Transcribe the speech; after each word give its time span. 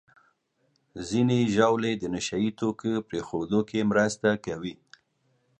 ځینې 1.09 1.37
ژاولې 1.55 1.91
د 1.97 2.03
نشهیي 2.13 2.51
توکو 2.59 2.91
پرېښودو 3.07 3.59
کې 3.69 3.87
مرسته 3.91 4.29
کوي. 4.45 4.75